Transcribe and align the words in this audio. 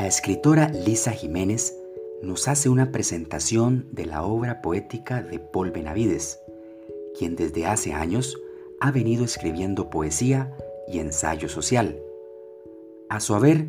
La 0.00 0.06
escritora 0.06 0.70
Lisa 0.70 1.10
Jiménez 1.10 1.76
nos 2.22 2.48
hace 2.48 2.70
una 2.70 2.90
presentación 2.90 3.86
de 3.92 4.06
la 4.06 4.24
obra 4.24 4.62
poética 4.62 5.22
de 5.22 5.38
Paul 5.38 5.72
Benavides, 5.72 6.40
quien 7.18 7.36
desde 7.36 7.66
hace 7.66 7.92
años 7.92 8.40
ha 8.80 8.92
venido 8.92 9.26
escribiendo 9.26 9.90
poesía 9.90 10.56
y 10.88 11.00
ensayo 11.00 11.50
social. 11.50 12.00
A 13.10 13.20
su 13.20 13.34
haber, 13.34 13.66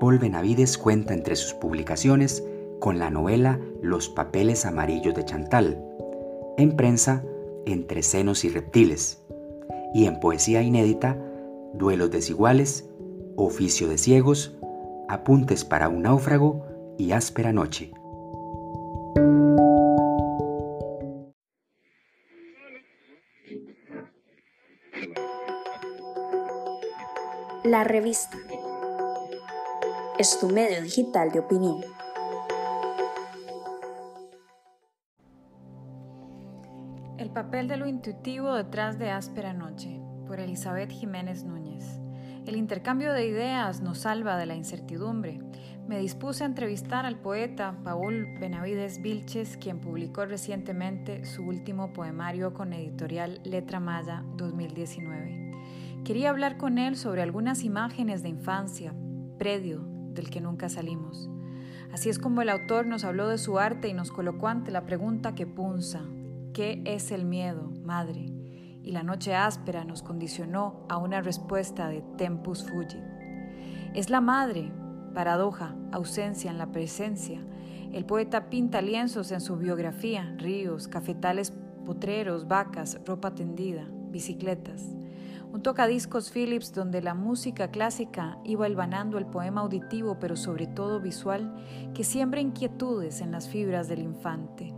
Paul 0.00 0.18
Benavides 0.18 0.76
cuenta 0.76 1.14
entre 1.14 1.36
sus 1.36 1.54
publicaciones 1.54 2.42
con 2.80 2.98
la 2.98 3.10
novela 3.10 3.60
Los 3.80 4.08
papeles 4.08 4.66
amarillos 4.66 5.14
de 5.14 5.24
Chantal, 5.24 5.80
en 6.58 6.74
prensa 6.74 7.24
Entre 7.64 8.02
senos 8.02 8.44
y 8.44 8.48
reptiles, 8.48 9.22
y 9.94 10.06
en 10.06 10.18
poesía 10.18 10.62
inédita 10.62 11.16
Duelos 11.74 12.10
desiguales, 12.10 12.88
Oficio 13.36 13.86
de 13.86 13.98
ciegos, 13.98 14.56
Apuntes 15.14 15.64
para 15.64 15.88
un 15.88 16.02
náufrago 16.02 16.66
y 16.98 17.12
Áspera 17.12 17.52
noche. 17.52 17.92
La 27.62 27.84
revista 27.84 28.36
es 30.18 30.36
tu 30.40 30.48
medio 30.48 30.82
digital 30.82 31.30
de 31.30 31.38
opinión. 31.38 31.80
El 37.18 37.30
papel 37.30 37.68
de 37.68 37.76
lo 37.76 37.86
intuitivo 37.86 38.52
detrás 38.54 38.98
de 38.98 39.12
Áspera 39.12 39.52
Noche, 39.52 40.00
por 40.26 40.40
Elizabeth 40.40 40.90
Jiménez 40.90 41.44
Núñez. 41.44 42.00
El 42.46 42.56
intercambio 42.56 43.14
de 43.14 43.26
ideas 43.26 43.80
nos 43.80 44.00
salva 44.00 44.36
de 44.36 44.44
la 44.44 44.54
incertidumbre. 44.54 45.40
Me 45.88 45.98
dispuse 45.98 46.44
a 46.44 46.46
entrevistar 46.46 47.06
al 47.06 47.18
poeta 47.18 47.78
Paul 47.84 48.26
Benavides 48.38 49.00
Vilches, 49.00 49.56
quien 49.56 49.80
publicó 49.80 50.26
recientemente 50.26 51.24
su 51.24 51.42
último 51.42 51.94
poemario 51.94 52.52
con 52.52 52.74
editorial 52.74 53.40
Letra 53.44 53.80
Maya 53.80 54.24
2019. 54.36 55.52
Quería 56.04 56.28
hablar 56.28 56.58
con 56.58 56.76
él 56.76 56.96
sobre 56.96 57.22
algunas 57.22 57.64
imágenes 57.64 58.22
de 58.22 58.28
infancia, 58.28 58.94
predio 59.38 59.82
del 60.12 60.28
que 60.28 60.42
nunca 60.42 60.68
salimos. 60.68 61.30
Así 61.92 62.10
es 62.10 62.18
como 62.18 62.42
el 62.42 62.50
autor 62.50 62.86
nos 62.86 63.04
habló 63.04 63.28
de 63.28 63.38
su 63.38 63.58
arte 63.58 63.88
y 63.88 63.94
nos 63.94 64.10
colocó 64.10 64.48
ante 64.48 64.70
la 64.70 64.84
pregunta 64.84 65.34
que 65.34 65.46
punza, 65.46 66.02
¿qué 66.52 66.82
es 66.84 67.10
el 67.10 67.24
miedo, 67.24 67.72
madre? 67.82 68.43
Y 68.84 68.92
la 68.92 69.02
noche 69.02 69.34
áspera 69.34 69.84
nos 69.84 70.02
condicionó 70.02 70.84
a 70.88 70.98
una 70.98 71.22
respuesta 71.22 71.88
de 71.88 72.02
tempus 72.18 72.62
fugit. 72.62 73.02
Es 73.94 74.10
la 74.10 74.20
madre, 74.20 74.70
paradoja, 75.14 75.74
ausencia 75.90 76.50
en 76.50 76.58
la 76.58 76.70
presencia. 76.70 77.40
El 77.92 78.04
poeta 78.04 78.50
pinta 78.50 78.82
lienzos 78.82 79.32
en 79.32 79.40
su 79.40 79.56
biografía, 79.56 80.34
ríos, 80.36 80.86
cafetales 80.88 81.52
potreros, 81.86 82.46
vacas, 82.46 83.00
ropa 83.06 83.34
tendida, 83.34 83.86
bicicletas. 84.10 84.82
Un 85.52 85.62
tocadiscos 85.62 86.32
Philips 86.32 86.74
donde 86.74 87.00
la 87.00 87.14
música 87.14 87.70
clásica 87.70 88.38
iba 88.44 88.66
elvanando 88.66 89.18
el 89.18 89.26
poema 89.26 89.60
auditivo, 89.60 90.18
pero 90.18 90.36
sobre 90.36 90.66
todo 90.66 91.00
visual, 91.00 91.54
que 91.94 92.02
siembra 92.02 92.40
inquietudes 92.40 93.20
en 93.20 93.30
las 93.30 93.48
fibras 93.48 93.86
del 93.86 94.00
infante. 94.00 94.74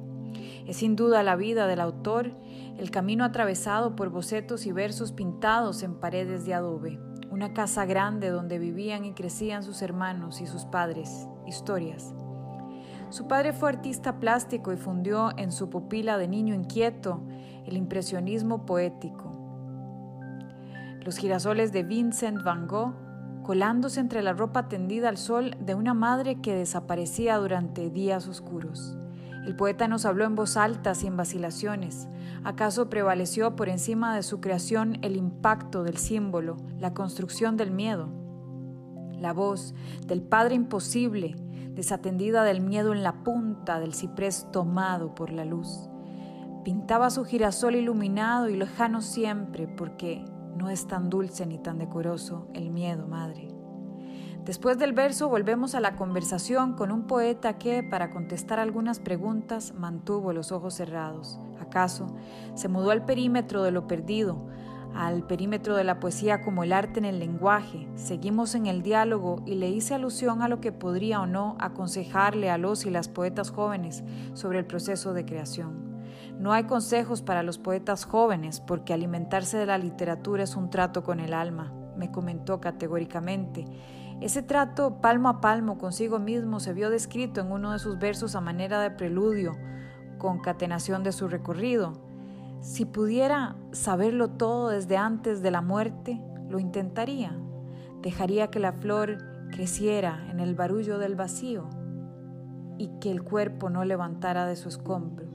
Es 0.66 0.76
sin 0.76 0.94
duda 0.94 1.22
la 1.22 1.36
vida 1.36 1.66
del 1.66 1.80
autor 1.80 2.32
el 2.78 2.90
camino 2.90 3.24
atravesado 3.24 3.96
por 3.96 4.10
bocetos 4.10 4.66
y 4.66 4.72
versos 4.72 5.12
pintados 5.12 5.82
en 5.82 5.94
paredes 5.94 6.44
de 6.44 6.54
adobe, 6.54 7.00
una 7.30 7.54
casa 7.54 7.86
grande 7.86 8.28
donde 8.28 8.58
vivían 8.58 9.04
y 9.04 9.14
crecían 9.14 9.62
sus 9.62 9.82
hermanos 9.82 10.40
y 10.40 10.46
sus 10.46 10.64
padres, 10.66 11.26
historias. 11.46 12.14
Su 13.08 13.28
padre 13.28 13.52
fue 13.52 13.70
artista 13.70 14.18
plástico 14.18 14.72
y 14.72 14.76
fundió 14.76 15.30
en 15.38 15.52
su 15.52 15.70
pupila 15.70 16.18
de 16.18 16.28
niño 16.28 16.54
inquieto 16.54 17.22
el 17.64 17.76
impresionismo 17.76 18.66
poético. 18.66 19.32
Los 21.00 21.16
girasoles 21.16 21.72
de 21.72 21.82
Vincent 21.82 22.42
Van 22.42 22.66
Gogh 22.66 22.94
colándose 23.42 24.00
entre 24.00 24.22
la 24.22 24.32
ropa 24.32 24.68
tendida 24.68 25.08
al 25.08 25.16
sol 25.16 25.56
de 25.60 25.76
una 25.76 25.94
madre 25.94 26.40
que 26.40 26.52
desaparecía 26.52 27.36
durante 27.36 27.90
días 27.90 28.26
oscuros. 28.26 28.98
El 29.46 29.54
poeta 29.54 29.86
nos 29.86 30.04
habló 30.06 30.24
en 30.24 30.34
voz 30.34 30.56
alta, 30.56 30.96
sin 30.96 31.16
vacilaciones. 31.16 32.08
¿Acaso 32.42 32.90
prevaleció 32.90 33.54
por 33.54 33.68
encima 33.68 34.16
de 34.16 34.24
su 34.24 34.40
creación 34.40 34.98
el 35.02 35.16
impacto 35.16 35.84
del 35.84 35.98
símbolo, 35.98 36.56
la 36.80 36.94
construcción 36.94 37.56
del 37.56 37.70
miedo? 37.70 38.08
La 39.12 39.32
voz 39.32 39.72
del 40.04 40.20
Padre 40.20 40.56
imposible, 40.56 41.36
desatendida 41.70 42.42
del 42.42 42.60
miedo 42.60 42.92
en 42.92 43.04
la 43.04 43.22
punta 43.22 43.78
del 43.78 43.94
ciprés 43.94 44.48
tomado 44.50 45.14
por 45.14 45.30
la 45.30 45.44
luz. 45.44 45.88
Pintaba 46.64 47.10
su 47.10 47.24
girasol 47.24 47.76
iluminado 47.76 48.48
y 48.48 48.56
lejano 48.56 49.00
siempre, 49.00 49.68
porque 49.68 50.24
no 50.56 50.70
es 50.70 50.88
tan 50.88 51.08
dulce 51.08 51.46
ni 51.46 51.58
tan 51.58 51.78
decoroso 51.78 52.48
el 52.52 52.70
miedo, 52.70 53.06
madre. 53.06 53.55
Después 54.46 54.78
del 54.78 54.92
verso 54.92 55.28
volvemos 55.28 55.74
a 55.74 55.80
la 55.80 55.96
conversación 55.96 56.74
con 56.74 56.92
un 56.92 57.08
poeta 57.08 57.58
que, 57.58 57.82
para 57.82 58.10
contestar 58.10 58.60
algunas 58.60 59.00
preguntas, 59.00 59.74
mantuvo 59.74 60.32
los 60.32 60.52
ojos 60.52 60.74
cerrados. 60.74 61.40
¿Acaso 61.60 62.14
se 62.54 62.68
mudó 62.68 62.92
al 62.92 63.04
perímetro 63.04 63.64
de 63.64 63.72
lo 63.72 63.88
perdido, 63.88 64.46
al 64.94 65.26
perímetro 65.26 65.74
de 65.74 65.82
la 65.82 65.98
poesía 65.98 66.42
como 66.42 66.62
el 66.62 66.72
arte 66.72 67.00
en 67.00 67.06
el 67.06 67.18
lenguaje? 67.18 67.88
Seguimos 67.96 68.54
en 68.54 68.66
el 68.66 68.84
diálogo 68.84 69.42
y 69.46 69.56
le 69.56 69.68
hice 69.68 69.94
alusión 69.94 70.42
a 70.42 70.48
lo 70.48 70.60
que 70.60 70.70
podría 70.70 71.20
o 71.20 71.26
no 71.26 71.56
aconsejarle 71.58 72.48
a 72.48 72.56
los 72.56 72.86
y 72.86 72.90
las 72.90 73.08
poetas 73.08 73.50
jóvenes 73.50 74.04
sobre 74.34 74.60
el 74.60 74.64
proceso 74.64 75.12
de 75.12 75.24
creación. 75.24 76.04
No 76.38 76.52
hay 76.52 76.64
consejos 76.64 77.20
para 77.20 77.42
los 77.42 77.58
poetas 77.58 78.04
jóvenes 78.04 78.60
porque 78.60 78.94
alimentarse 78.94 79.58
de 79.58 79.66
la 79.66 79.76
literatura 79.76 80.44
es 80.44 80.54
un 80.54 80.70
trato 80.70 81.02
con 81.02 81.18
el 81.18 81.34
alma, 81.34 81.72
me 81.96 82.12
comentó 82.12 82.60
categóricamente 82.60 83.64
ese 84.20 84.42
trato 84.42 85.02
palmo 85.02 85.28
a 85.28 85.40
palmo 85.42 85.76
consigo 85.76 86.18
mismo 86.18 86.58
se 86.58 86.72
vio 86.72 86.88
descrito 86.88 87.42
en 87.42 87.52
uno 87.52 87.72
de 87.72 87.78
sus 87.78 87.98
versos 87.98 88.34
a 88.34 88.40
manera 88.40 88.80
de 88.80 88.90
preludio, 88.90 89.56
concatenación 90.16 91.02
de 91.02 91.12
su 91.12 91.28
recorrido. 91.28 91.92
Si 92.60 92.86
pudiera 92.86 93.56
saberlo 93.72 94.30
todo 94.30 94.70
desde 94.70 94.96
antes 94.96 95.42
de 95.42 95.50
la 95.50 95.60
muerte, 95.60 96.18
lo 96.48 96.58
intentaría. 96.58 97.36
Dejaría 98.00 98.48
que 98.48 98.58
la 98.58 98.72
flor 98.72 99.18
creciera 99.50 100.26
en 100.30 100.40
el 100.40 100.54
barullo 100.54 100.98
del 100.98 101.14
vacío 101.14 101.68
y 102.78 102.88
que 103.00 103.10
el 103.10 103.22
cuerpo 103.22 103.68
no 103.68 103.84
levantara 103.84 104.46
de 104.46 104.56
su 104.56 104.70
escombro. 104.70 105.26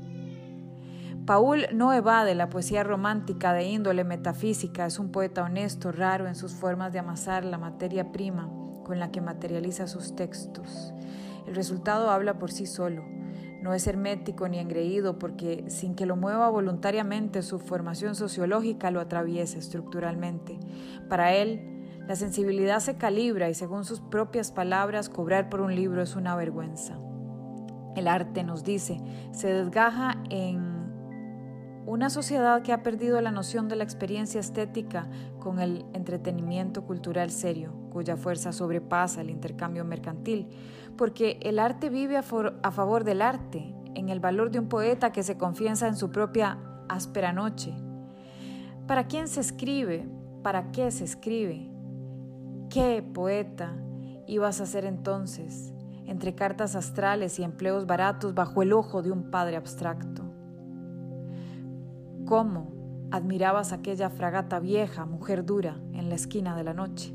Paul 1.28 1.68
no 1.72 1.94
evade 1.94 2.34
la 2.34 2.50
poesía 2.50 2.84
romántica 2.84 3.54
de 3.54 3.66
índole 3.66 4.04
metafísica, 4.04 4.88
es 4.88 4.98
un 4.98 5.12
poeta 5.12 5.44
honesto, 5.44 5.92
raro 5.92 6.28
en 6.28 6.34
sus 6.34 6.54
formas 6.54 6.92
de 6.92 7.00
amasar 7.00 7.46
la 7.46 7.60
materia 7.60 8.12
prima 8.12 8.50
con 8.84 9.00
la 9.00 9.12
que 9.12 9.22
materializa 9.22 9.88
sus 9.88 10.16
textos. 10.16 10.94
El 11.48 11.56
resultado 11.56 12.10
habla 12.10 12.38
por 12.38 12.52
sí 12.52 12.66
solo. 12.66 13.04
No 13.62 13.74
es 13.74 13.86
hermético 13.86 14.48
ni 14.48 14.58
engreído 14.58 15.20
porque 15.20 15.66
sin 15.68 15.96
que 15.96 16.06
lo 16.06 16.16
mueva 16.16 16.50
voluntariamente 16.50 17.44
su 17.44 17.60
formación 17.60 18.16
sociológica 18.16 18.90
lo 18.90 19.00
atraviesa 19.00 19.60
estructuralmente. 19.60 20.60
Para 21.10 21.34
él, 21.34 21.72
la 22.08 22.16
sensibilidad 22.16 22.80
se 22.80 22.96
calibra 22.98 23.50
y 23.50 23.54
según 23.54 23.86
sus 23.86 24.02
propias 24.02 24.52
palabras, 24.52 25.10
cobrar 25.10 25.50
por 25.50 25.62
un 25.62 25.76
libro 25.76 26.02
es 26.02 26.16
una 26.16 26.36
vergüenza. 26.36 26.98
El 27.96 28.08
arte, 28.08 28.44
nos 28.44 28.64
dice, 28.64 29.00
se 29.32 29.54
desgaja 29.54 30.18
en 30.30 30.81
una 31.86 32.10
sociedad 32.10 32.62
que 32.62 32.74
ha 32.74 32.84
perdido 32.84 33.20
la 33.22 33.32
noción 33.32 33.68
de 33.68 33.76
la 33.76 33.84
experiencia 33.84 34.40
estética 34.40 35.08
con 35.40 35.60
el 35.60 35.86
entretenimiento 35.94 36.84
cultural 36.84 37.32
serio, 37.32 37.74
cuya 37.92 38.18
fuerza 38.18 38.52
sobrepasa 38.52 39.22
el 39.22 39.30
intercambio 39.30 39.84
mercantil, 39.84 40.48
porque 40.96 41.40
el 41.42 41.58
arte 41.58 41.90
vive 41.90 42.18
a, 42.18 42.22
favor 42.22 43.04
del 43.04 43.22
arte, 43.22 43.74
en 43.96 44.10
el 44.10 44.20
valor 44.20 44.52
de 44.52 44.60
un 44.60 44.70
poeta 44.70 45.12
que 45.12 45.24
se 45.24 45.38
confiesa 45.38 45.88
en 45.88 45.96
su 45.96 46.12
propia 46.12 46.60
áspera 46.88 47.34
noche. 47.34 47.74
¿Para 48.88 49.08
quién 49.08 49.28
se 49.28 49.42
escribe? 49.42 50.08
¿Para 50.44 50.72
qué 50.72 50.92
se 50.92 51.04
escribe? 51.04 51.70
¿Qué 52.70 53.04
poeta 53.14 53.76
ibas 54.28 54.62
a 54.62 54.66
ser 54.66 54.86
entonces 54.86 55.74
entre 56.06 56.36
cartas 56.36 56.76
astrales 56.76 57.40
y 57.40 57.44
empleos 57.44 57.86
baratos 57.86 58.34
bajo 58.34 58.62
el 58.62 58.72
ojo 58.72 59.02
de 59.02 59.12
un 59.12 59.32
padre 59.32 59.58
abstracto? 59.58 60.31
Cómo 62.32 62.72
admirabas 63.12 63.74
aquella 63.74 64.10
fragata 64.10 64.62
vieja, 64.62 65.04
mujer 65.04 65.44
dura, 65.44 65.82
en 65.92 66.08
la 66.08 66.16
esquina 66.16 66.56
de 66.56 66.64
la 66.64 66.74
noche. 66.74 67.14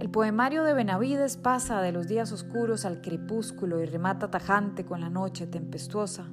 El 0.00 0.10
poemario 0.10 0.64
de 0.64 0.74
Benavides 0.74 1.36
pasa 1.36 1.80
de 1.80 1.92
los 1.92 2.08
días 2.08 2.32
oscuros 2.32 2.84
al 2.84 3.02
crepúsculo 3.02 3.80
y 3.80 3.86
remata 3.86 4.28
tajante 4.28 4.84
con 4.84 5.00
la 5.00 5.10
noche 5.10 5.46
tempestuosa, 5.46 6.24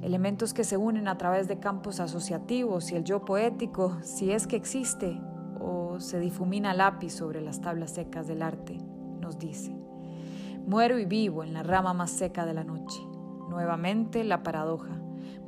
elementos 0.00 0.54
que 0.54 0.64
se 0.64 0.78
unen 0.78 1.06
a 1.06 1.18
través 1.18 1.48
de 1.48 1.58
campos 1.58 2.00
asociativos 2.00 2.90
y 2.92 2.96
el 2.96 3.04
yo 3.04 3.26
poético, 3.26 3.98
si 4.00 4.32
es 4.32 4.46
que 4.46 4.56
existe, 4.56 5.20
o 5.60 6.00
se 6.00 6.20
difumina 6.20 6.72
lápiz 6.72 7.10
sobre 7.10 7.42
las 7.42 7.60
tablas 7.60 7.90
secas 7.90 8.26
del 8.26 8.40
arte, 8.40 8.78
nos 9.20 9.38
dice. 9.38 9.76
Muero 10.66 10.98
y 10.98 11.04
vivo 11.04 11.44
en 11.44 11.52
la 11.52 11.62
rama 11.62 11.92
más 11.92 12.10
seca 12.10 12.46
de 12.46 12.54
la 12.54 12.64
noche. 12.64 13.02
Nuevamente 13.50 14.24
la 14.24 14.42
paradoja. 14.42 14.98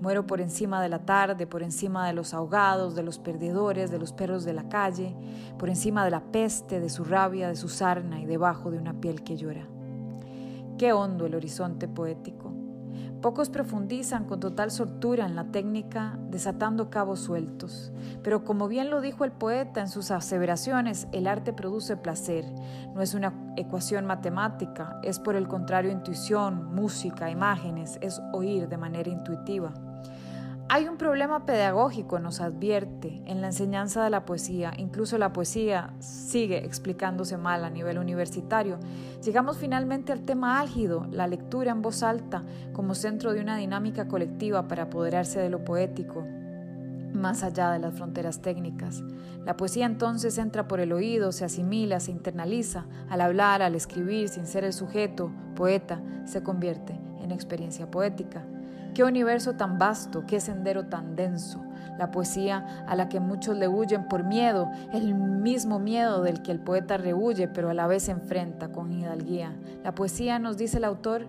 Muero 0.00 0.26
por 0.26 0.40
encima 0.40 0.82
de 0.82 0.88
la 0.88 1.00
tarde, 1.00 1.46
por 1.46 1.62
encima 1.62 2.06
de 2.06 2.12
los 2.12 2.32
ahogados, 2.32 2.94
de 2.94 3.02
los 3.02 3.18
perdedores, 3.18 3.90
de 3.90 3.98
los 3.98 4.12
perros 4.12 4.44
de 4.44 4.54
la 4.54 4.68
calle, 4.68 5.14
por 5.58 5.68
encima 5.68 6.04
de 6.04 6.10
la 6.10 6.20
peste, 6.20 6.80
de 6.80 6.88
su 6.88 7.04
rabia, 7.04 7.48
de 7.48 7.56
su 7.56 7.68
sarna 7.68 8.20
y 8.20 8.26
debajo 8.26 8.70
de 8.70 8.78
una 8.78 8.94
piel 8.94 9.22
que 9.22 9.36
llora. 9.36 9.66
Qué 10.78 10.92
hondo 10.92 11.26
el 11.26 11.34
horizonte 11.34 11.88
poético. 11.88 12.49
Pocos 13.20 13.50
profundizan 13.50 14.24
con 14.24 14.40
total 14.40 14.70
soltura 14.70 15.26
en 15.26 15.36
la 15.36 15.44
técnica 15.44 16.18
desatando 16.30 16.88
cabos 16.88 17.20
sueltos, 17.20 17.92
pero 18.22 18.44
como 18.44 18.66
bien 18.66 18.88
lo 18.88 19.00
dijo 19.00 19.24
el 19.24 19.32
poeta 19.32 19.80
en 19.80 19.88
sus 19.88 20.10
aseveraciones, 20.10 21.06
el 21.12 21.26
arte 21.26 21.52
produce 21.52 21.96
placer, 21.96 22.46
no 22.94 23.02
es 23.02 23.12
una 23.12 23.34
ecuación 23.56 24.06
matemática, 24.06 24.98
es 25.02 25.18
por 25.18 25.36
el 25.36 25.48
contrario 25.48 25.90
intuición, 25.90 26.74
música, 26.74 27.30
imágenes, 27.30 27.98
es 28.00 28.22
oír 28.32 28.68
de 28.68 28.78
manera 28.78 29.10
intuitiva. 29.10 29.72
Hay 30.72 30.86
un 30.86 30.98
problema 30.98 31.46
pedagógico, 31.46 32.20
nos 32.20 32.40
advierte, 32.40 33.20
en 33.26 33.40
la 33.40 33.48
enseñanza 33.48 34.04
de 34.04 34.10
la 34.10 34.24
poesía. 34.24 34.70
Incluso 34.76 35.18
la 35.18 35.32
poesía 35.32 35.92
sigue 35.98 36.64
explicándose 36.64 37.36
mal 37.36 37.64
a 37.64 37.70
nivel 37.70 37.98
universitario. 37.98 38.78
Llegamos 39.24 39.58
finalmente 39.58 40.12
al 40.12 40.20
tema 40.20 40.60
álgido, 40.60 41.08
la 41.10 41.26
lectura 41.26 41.72
en 41.72 41.82
voz 41.82 42.04
alta 42.04 42.44
como 42.72 42.94
centro 42.94 43.32
de 43.32 43.40
una 43.40 43.56
dinámica 43.56 44.06
colectiva 44.06 44.68
para 44.68 44.84
apoderarse 44.84 45.40
de 45.40 45.50
lo 45.50 45.64
poético, 45.64 46.24
más 47.14 47.42
allá 47.42 47.72
de 47.72 47.80
las 47.80 47.94
fronteras 47.94 48.40
técnicas. 48.40 49.02
La 49.44 49.56
poesía 49.56 49.86
entonces 49.86 50.38
entra 50.38 50.68
por 50.68 50.78
el 50.78 50.92
oído, 50.92 51.32
se 51.32 51.44
asimila, 51.44 51.98
se 51.98 52.12
internaliza. 52.12 52.86
Al 53.08 53.22
hablar, 53.22 53.60
al 53.60 53.74
escribir, 53.74 54.28
sin 54.28 54.46
ser 54.46 54.62
el 54.62 54.72
sujeto, 54.72 55.32
poeta, 55.56 56.00
se 56.26 56.44
convierte 56.44 56.96
en 57.20 57.32
experiencia 57.32 57.90
poética. 57.90 58.46
Qué 59.00 59.04
universo 59.04 59.54
tan 59.54 59.78
vasto, 59.78 60.26
qué 60.26 60.40
sendero 60.40 60.84
tan 60.84 61.16
denso. 61.16 61.64
La 61.98 62.10
poesía 62.10 62.84
a 62.86 62.94
la 62.96 63.08
que 63.08 63.18
muchos 63.18 63.56
le 63.56 63.66
huyen 63.66 64.06
por 64.08 64.24
miedo, 64.24 64.70
el 64.92 65.14
mismo 65.14 65.78
miedo 65.78 66.20
del 66.20 66.42
que 66.42 66.52
el 66.52 66.60
poeta 66.60 66.98
rehuye, 66.98 67.48
pero 67.48 67.70
a 67.70 67.72
la 67.72 67.86
vez 67.86 68.10
enfrenta 68.10 68.72
con 68.72 68.92
hidalguía. 68.92 69.56
La 69.82 69.94
poesía, 69.94 70.38
nos 70.38 70.58
dice 70.58 70.76
el 70.76 70.84
autor, 70.84 71.28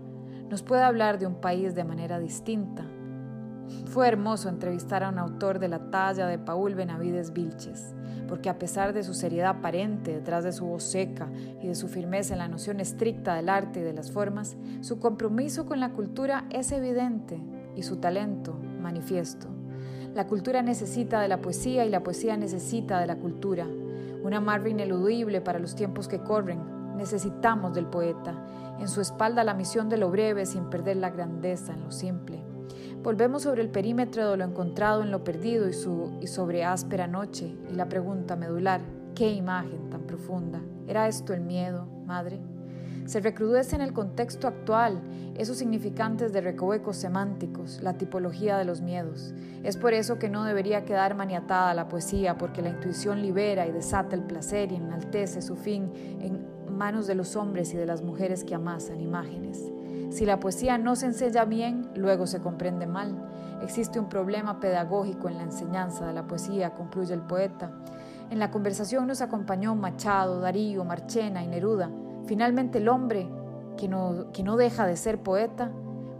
nos 0.49 0.63
puede 0.63 0.81
hablar 0.81 1.17
de 1.17 1.27
un 1.27 1.35
país 1.35 1.73
de 1.73 1.85
manera 1.85 2.19
distinta. 2.19 2.83
Fue 3.85 4.05
hermoso 4.05 4.49
entrevistar 4.49 5.05
a 5.05 5.07
un 5.07 5.17
autor 5.17 5.59
de 5.59 5.69
la 5.69 5.79
talla 5.91 6.27
de 6.27 6.39
Paul 6.39 6.75
Benavides 6.75 7.31
Vilches 7.31 7.95
porque 8.27 8.49
a 8.49 8.57
pesar 8.57 8.93
de 8.93 9.03
su 9.03 9.13
seriedad 9.13 9.57
aparente 9.57 10.13
detrás 10.13 10.45
de 10.45 10.53
su 10.53 10.65
voz 10.65 10.83
seca 10.83 11.27
y 11.61 11.67
de 11.67 11.75
su 11.75 11.89
firmeza 11.89 12.33
en 12.33 12.39
la 12.39 12.47
noción 12.47 12.79
estricta 12.79 13.35
del 13.35 13.49
arte 13.49 13.81
y 13.81 13.83
de 13.83 13.91
las 13.91 14.09
formas, 14.09 14.55
su 14.79 14.99
compromiso 14.99 15.65
con 15.65 15.81
la 15.81 15.91
cultura 15.91 16.45
es 16.49 16.71
evidente 16.71 17.41
y 17.75 17.83
su 17.83 17.97
talento 17.97 18.53
manifiesto. 18.81 19.47
La 20.13 20.27
cultura 20.27 20.61
necesita 20.61 21.21
de 21.21 21.29
la 21.29 21.41
poesía 21.41 21.85
y 21.85 21.89
la 21.89 22.03
poesía 22.03 22.35
necesita 22.35 22.99
de 22.99 23.07
la 23.07 23.15
cultura. 23.15 23.65
Una 24.23 24.41
marva 24.41 24.69
ineludible 24.69 25.39
para 25.39 25.59
los 25.59 25.75
tiempos 25.75 26.07
que 26.07 26.19
corren. 26.19 26.59
Necesitamos 26.97 27.73
del 27.73 27.85
poeta. 27.85 28.35
En 28.79 28.89
su 28.89 28.99
espalda 28.99 29.43
la 29.43 29.53
misión 29.53 29.87
de 29.87 29.97
lo 29.97 30.11
breve 30.11 30.45
sin 30.45 30.65
perder 30.65 30.97
la 30.97 31.11
grandeza 31.11 31.73
en 31.73 31.83
lo 31.83 31.91
simple. 31.91 32.43
Volvemos 33.01 33.43
sobre 33.43 33.61
el 33.61 33.69
perímetro 33.69 34.29
de 34.29 34.37
lo 34.37 34.43
encontrado 34.43 35.01
en 35.01 35.11
lo 35.11 35.23
perdido 35.23 35.67
y, 35.69 35.73
su, 35.73 36.11
y 36.21 36.27
sobre 36.27 36.65
áspera 36.65 37.07
noche 37.07 37.55
y 37.71 37.73
la 37.73 37.87
pregunta 37.87 38.35
medular, 38.35 38.81
¿qué 39.15 39.31
imagen 39.31 39.89
tan 39.89 40.01
profunda? 40.01 40.59
¿Era 40.87 41.07
esto 41.07 41.33
el 41.33 41.41
miedo, 41.41 41.87
madre? 42.05 42.39
Se 43.05 43.19
recrudece 43.19 43.75
en 43.75 43.81
el 43.81 43.93
contexto 43.93 44.47
actual 44.47 45.01
esos 45.35 45.57
significantes 45.57 46.33
de 46.33 46.41
recovecos 46.41 46.97
semánticos, 46.97 47.79
la 47.81 47.97
tipología 47.97 48.57
de 48.57 48.65
los 48.65 48.81
miedos. 48.81 49.33
Es 49.63 49.77
por 49.77 49.93
eso 49.93 50.19
que 50.19 50.29
no 50.29 50.43
debería 50.43 50.85
quedar 50.85 51.15
maniatada 51.15 51.73
la 51.73 51.87
poesía, 51.87 52.37
porque 52.37 52.61
la 52.61 52.69
intuición 52.69 53.21
libera 53.21 53.65
y 53.67 53.71
desata 53.71 54.15
el 54.15 54.23
placer 54.23 54.71
y 54.71 54.75
enaltece 54.75 55.41
su 55.41 55.55
fin 55.55 55.91
en 56.19 56.45
manos 56.77 57.07
de 57.07 57.15
los 57.15 57.35
hombres 57.35 57.73
y 57.73 57.77
de 57.77 57.85
las 57.85 58.01
mujeres 58.01 58.43
que 58.43 58.55
amasan 58.55 59.01
imágenes. 59.01 59.71
Si 60.09 60.25
la 60.25 60.39
poesía 60.39 60.77
no 60.77 60.95
se 60.95 61.05
enseña 61.05 61.45
bien, 61.45 61.89
luego 61.95 62.27
se 62.27 62.41
comprende 62.41 62.85
mal. 62.85 63.15
Existe 63.61 63.99
un 63.99 64.09
problema 64.09 64.59
pedagógico 64.59 65.29
en 65.29 65.37
la 65.37 65.43
enseñanza 65.43 66.05
de 66.05 66.13
la 66.13 66.27
poesía, 66.27 66.71
concluye 66.71 67.13
el 67.13 67.21
poeta. 67.21 67.71
En 68.29 68.39
la 68.39 68.51
conversación 68.51 69.07
nos 69.07 69.21
acompañó 69.21 69.75
Machado, 69.75 70.39
Darío, 70.39 70.83
Marchena 70.83 71.43
y 71.43 71.47
Neruda. 71.47 71.89
Finalmente 72.25 72.77
el 72.77 72.89
hombre, 72.89 73.27
que 73.77 73.87
no, 73.87 74.31
que 74.31 74.43
no 74.43 74.57
deja 74.57 74.85
de 74.85 74.95
ser 74.95 75.21
poeta, 75.21 75.71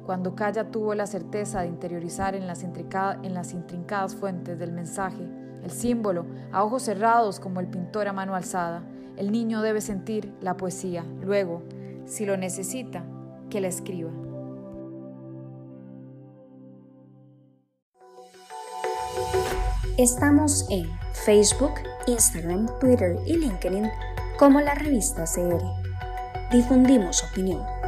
cuando 0.05 0.35
calla 0.35 0.71
tuvo 0.71 0.95
la 0.95 1.05
certeza 1.05 1.61
de 1.61 1.67
interiorizar 1.67 2.35
en 2.35 2.47
las, 2.47 2.63
en 2.63 3.33
las 3.33 3.53
intrincadas 3.53 4.15
fuentes 4.15 4.57
del 4.59 4.71
mensaje, 4.71 5.27
el 5.63 5.71
símbolo, 5.71 6.25
a 6.51 6.63
ojos 6.63 6.83
cerrados 6.83 7.39
como 7.39 7.59
el 7.59 7.67
pintor 7.67 8.07
a 8.07 8.13
mano 8.13 8.35
alzada. 8.35 8.83
El 9.15 9.31
niño 9.31 9.61
debe 9.61 9.81
sentir 9.81 10.33
la 10.41 10.57
poesía. 10.57 11.05
Luego, 11.21 11.63
si 12.05 12.25
lo 12.25 12.35
necesita, 12.35 13.03
que 13.49 13.61
la 13.61 13.67
escriba. 13.67 14.11
Estamos 19.97 20.65
en 20.71 20.89
Facebook, 21.13 21.73
Instagram, 22.07 22.67
Twitter 22.79 23.17
y 23.27 23.37
LinkedIn 23.37 23.89
como 24.39 24.59
la 24.61 24.73
revista 24.73 25.25
CR. 25.25 25.80
Difundimos 26.51 27.23
opinión. 27.23 27.80